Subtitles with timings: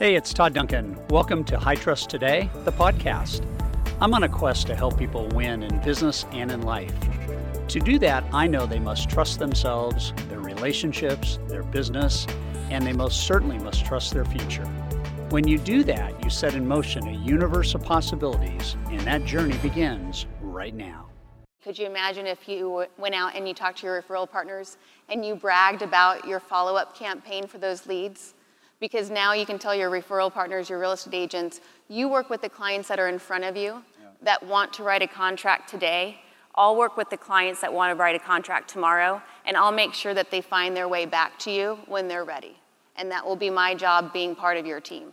[0.00, 0.98] Hey, it's Todd Duncan.
[1.10, 3.44] Welcome to High Trust Today, the podcast.
[4.00, 6.94] I'm on a quest to help people win in business and in life.
[7.68, 12.26] To do that, I know they must trust themselves, their relationships, their business,
[12.70, 14.64] and they most certainly must trust their future.
[15.28, 19.58] When you do that, you set in motion a universe of possibilities, and that journey
[19.58, 21.10] begins right now.
[21.62, 24.78] Could you imagine if you went out and you talked to your referral partners
[25.10, 28.32] and you bragged about your follow up campaign for those leads?
[28.80, 32.40] Because now you can tell your referral partners, your real estate agents, you work with
[32.40, 34.08] the clients that are in front of you yeah.
[34.22, 36.18] that want to write a contract today.
[36.54, 39.94] I'll work with the clients that want to write a contract tomorrow, and I'll make
[39.94, 42.56] sure that they find their way back to you when they're ready.
[42.96, 45.12] And that will be my job being part of your team.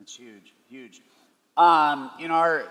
[0.00, 1.02] It's huge, huge.
[1.56, 2.64] Um, in our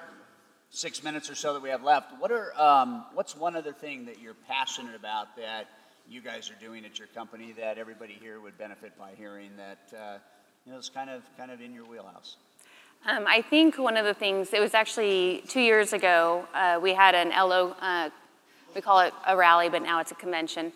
[0.69, 4.05] six minutes or so that we have left, what are um, what's one other thing
[4.05, 5.67] that you're passionate about that
[6.09, 9.97] you guys are doing at your company that everybody here would benefit by hearing that
[9.97, 10.17] uh,
[10.65, 12.37] you know it's kind of kind of in your wheelhouse?
[13.05, 16.93] Um, I think one of the things it was actually two years ago uh, we
[16.93, 18.09] had an LO uh,
[18.75, 20.73] we call it a rally, but now it's a convention.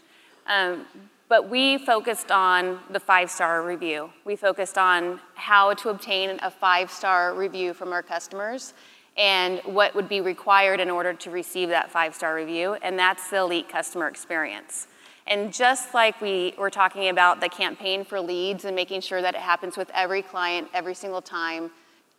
[0.47, 0.86] Um,
[1.27, 4.09] but we focused on the five star review.
[4.25, 8.73] We focused on how to obtain a five star review from our customers
[9.17, 13.30] and what would be required in order to receive that five star review, and that's
[13.30, 14.88] the elite customer experience.
[15.30, 19.36] And just like we were talking about the campaign for leads and making sure that
[19.36, 21.69] it happens with every client every single time,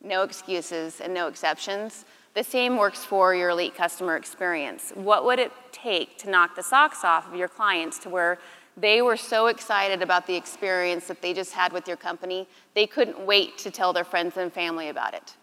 [0.01, 4.93] no excuses and no exceptions, the same works for your elite customer experience.
[4.95, 8.39] What would it take to knock the socks off of your clients to where
[8.77, 12.87] they were so excited about the experience that they just had with your company, they
[12.87, 15.35] couldn't wait to tell their friends and family about it?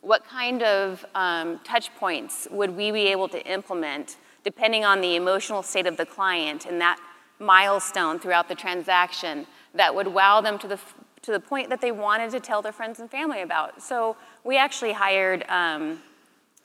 [0.00, 5.16] What kind of um, touch points would we be able to implement depending on the
[5.16, 7.00] emotional state of the client and that
[7.38, 10.78] milestone throughout the transaction that would wow them to the,
[11.22, 13.82] to the point that they wanted to tell their friends and family about.
[13.82, 16.00] So we actually hired um,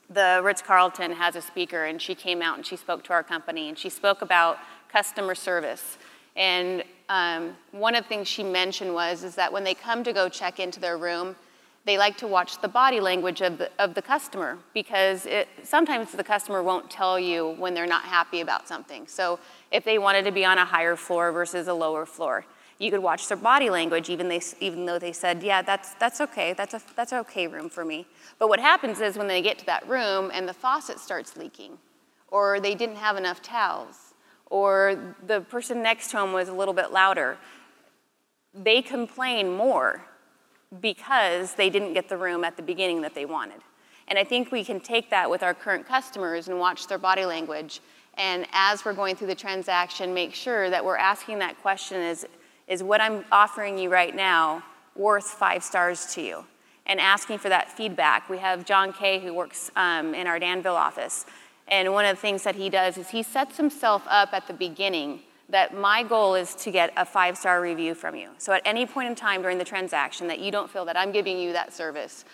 [0.09, 3.23] the Ritz Carlton has a speaker, and she came out and she spoke to our
[3.23, 4.57] company, and she spoke about
[4.91, 5.97] customer service.
[6.35, 10.13] And um, one of the things she mentioned was is that when they come to
[10.13, 11.35] go check into their room,
[11.85, 16.11] they like to watch the body language of the, of the customer because it, sometimes
[16.11, 19.07] the customer won't tell you when they're not happy about something.
[19.07, 19.39] So
[19.71, 22.45] if they wanted to be on a higher floor versus a lower floor,
[22.77, 26.21] you could watch their body language even, they, even though they said, yeah, that's, that's
[26.21, 28.05] okay, that's, a, that's okay room for me.
[28.37, 31.77] But what happens is when they get to that room and the faucet starts leaking,
[32.27, 34.13] or they didn't have enough towels,
[34.49, 37.37] or the person next to them was a little bit louder,
[38.53, 40.03] they complain more
[40.79, 43.61] because they didn't get the room at the beginning that they wanted.
[44.07, 47.25] And I think we can take that with our current customers and watch their body
[47.25, 47.81] language.
[48.17, 52.25] And as we're going through the transaction, make sure that we're asking that question is,
[52.67, 54.63] is what I'm offering you right now
[54.95, 56.45] worth five stars to you?
[56.85, 58.29] And asking for that feedback.
[58.29, 61.25] We have John Kay who works um, in our Danville office.
[61.67, 64.53] And one of the things that he does is he sets himself up at the
[64.53, 68.29] beginning that my goal is to get a five star review from you.
[68.37, 71.11] So at any point in time during the transaction that you don't feel that I'm
[71.11, 72.25] giving you that service,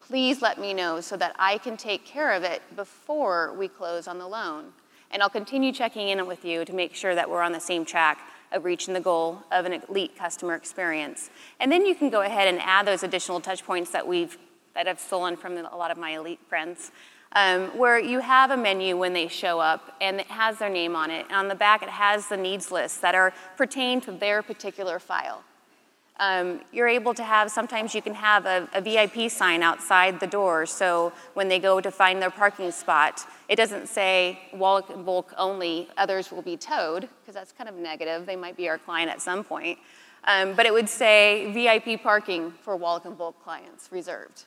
[0.00, 4.08] please let me know so that I can take care of it before we close
[4.08, 4.66] on the loan.
[5.10, 7.84] And I'll continue checking in with you to make sure that we're on the same
[7.84, 8.20] track
[8.52, 11.30] of reaching the goal of an elite customer experience.
[11.58, 14.38] And then you can go ahead and add those additional touch points that we've
[14.74, 16.92] that I've stolen from a lot of my elite friends
[17.32, 20.96] um, where you have a menu when they show up and it has their name
[20.96, 21.26] on it.
[21.26, 24.98] And on the back, it has the needs lists that are pertain to their particular
[24.98, 25.42] file.
[26.18, 30.26] Um, you're able to have, sometimes you can have a, a, VIP sign outside the
[30.26, 35.02] door, so when they go to find their parking spot, it doesn't say Wallick and
[35.02, 38.26] Volk only, others will be towed, because that's kind of negative.
[38.26, 39.78] They might be our client at some point.
[40.24, 44.44] Um, but it would say VIP parking for Wallick and Volk clients reserved.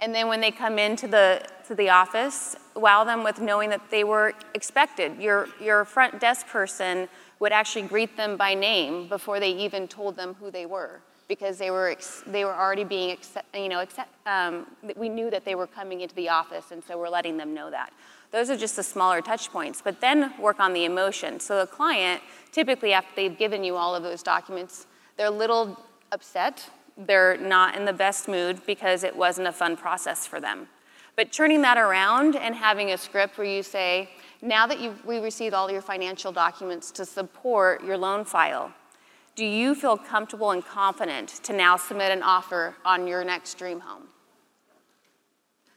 [0.00, 3.90] And then when they come into the, to the office, wow them with knowing that
[3.90, 5.20] they were expected.
[5.20, 7.08] Your, your front desk person
[7.40, 11.56] would actually greet them by name before they even told them who they were because
[11.58, 11.96] they were,
[12.26, 16.02] they were already being, accept, you know, accept, um, we knew that they were coming
[16.02, 17.92] into the office, and so we're letting them know that.
[18.30, 21.40] Those are just the smaller touch points, but then work on the emotion.
[21.40, 22.20] So the client,
[22.52, 24.86] typically after they've given you all of those documents,
[25.16, 25.80] they're a little
[26.12, 30.68] upset they're not in the best mood because it wasn't a fun process for them.
[31.16, 34.10] But turning that around and having a script where you say,
[34.42, 38.72] now that you've, we received all your financial documents to support your loan file,
[39.36, 43.80] do you feel comfortable and confident to now submit an offer on your next dream
[43.80, 44.04] home?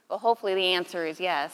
[0.08, 1.52] Well, hopefully the answer is yes.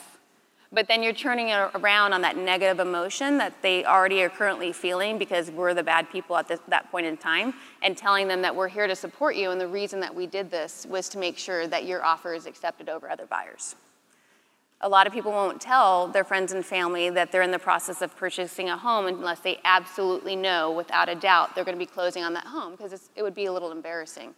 [0.74, 4.72] But then you're turning it around on that negative emotion that they already are currently
[4.72, 8.42] feeling because we're the bad people at this, that point in time and telling them
[8.42, 11.18] that we're here to support you and the reason that we did this was to
[11.18, 13.76] make sure that your offer is accepted over other buyers
[14.84, 18.02] a lot of people won't tell their friends and family that they're in the process
[18.02, 21.90] of purchasing a home unless they absolutely know without a doubt they're going to be
[21.90, 24.34] closing on that home because it would be a little embarrassing.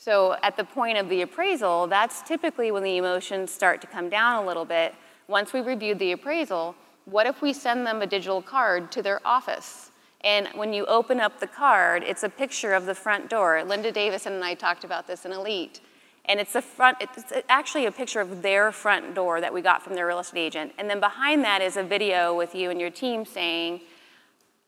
[0.00, 4.08] So, at the point of the appraisal, that's typically when the emotions start to come
[4.08, 4.94] down a little bit.
[5.28, 9.20] Once we reviewed the appraisal, what if we send them a digital card to their
[9.26, 9.90] office?
[10.22, 13.62] And when you open up the card, it's a picture of the front door.
[13.62, 15.80] Linda Davison and I talked about this in Elite.
[16.24, 19.82] And it's a front it's actually a picture of their front door that we got
[19.82, 20.72] from their real estate agent.
[20.78, 23.82] And then behind that is a video with you and your team saying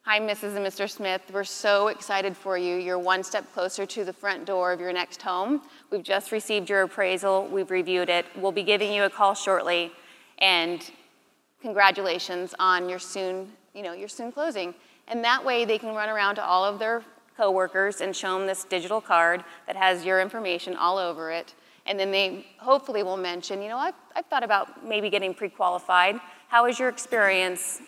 [0.03, 1.23] hi mrs and mr smith.
[1.33, 2.77] We're so excited for you.
[2.77, 5.63] You're one step closer to the front door of your next home.
[5.91, 7.47] We've just received your appraisal.
[7.49, 8.25] We've reviewed it.
[8.37, 9.93] We'll be giving you a call shortly
[10.41, 10.91] and
[11.61, 14.75] congratulations on your soon you know your soon closing
[15.09, 17.03] and that way they can run around to all of their
[17.41, 21.55] coworkers and show them this digital card that has your information all over it.
[21.87, 25.49] And then they hopefully will mention, you know, I've, I've thought about maybe getting pre
[25.49, 26.21] qualified.
[26.49, 27.81] How was your experience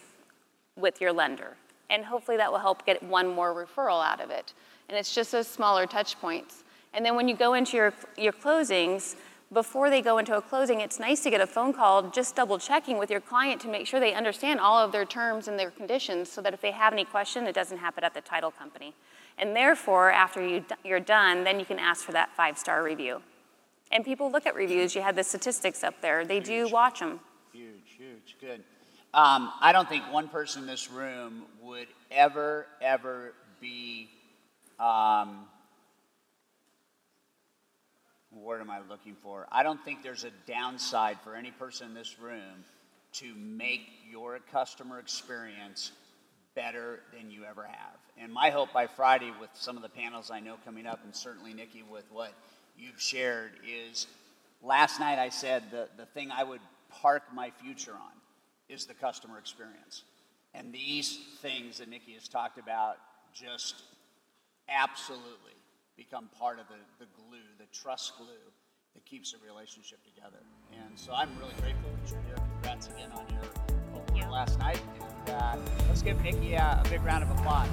[0.76, 1.56] with your lender?
[1.90, 4.54] And hopefully that will help get one more referral out of it.
[4.88, 6.64] And it's just those smaller touch points.
[6.94, 9.16] And then when you go into your, your closings,
[9.52, 12.58] before they go into a closing, it's nice to get a phone call just double
[12.58, 15.70] checking with your client to make sure they understand all of their terms and their
[15.70, 18.94] conditions so that if they have any question, it doesn't happen at the title company.
[19.38, 23.22] And therefore, after you, you're done, then you can ask for that five star review.
[23.90, 24.94] And people look at reviews.
[24.94, 26.46] You had the statistics up there, they huge.
[26.46, 27.20] do watch them.
[27.52, 28.62] Huge, huge, good.
[29.14, 34.08] Um, I don't think one person in this room would ever, ever be.
[34.80, 35.46] Um,
[38.34, 39.46] word am I looking for?
[39.50, 42.64] I don't think there's a downside for any person in this room
[43.14, 45.92] to make your customer experience
[46.54, 47.96] better than you ever have.
[48.18, 51.14] And my hope by Friday, with some of the panels I know coming up, and
[51.14, 52.32] certainly Nikki with what
[52.76, 54.06] you've shared, is
[54.62, 58.12] last night I said the, the thing I would park my future on
[58.68, 60.02] is the customer experience.
[60.54, 62.96] And these things that Nikki has talked about
[63.34, 63.82] just
[64.68, 65.52] absolutely
[65.96, 67.38] become part of the, the glue,
[67.72, 68.26] trust glue
[68.94, 70.42] that keeps a relationship together.
[70.72, 72.36] And so I'm really grateful that you're here.
[72.60, 73.42] Congrats again on your
[73.94, 74.80] award last night.
[75.26, 75.56] And uh,
[75.88, 77.68] let's give Nikki a, a big round of applause.